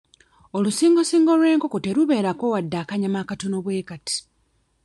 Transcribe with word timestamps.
Olusingosingo 0.57 1.31
lw'enkoko 1.39 1.77
tekubeerako 1.85 2.45
wadde 2.53 2.77
akanyama 2.83 3.17
akatono 3.23 3.57
bwe 3.65 3.87
kati. 3.89 4.17